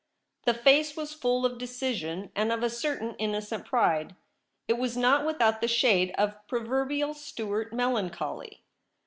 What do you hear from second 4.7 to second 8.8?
was not without the shade of proverbial Stuart melancholy.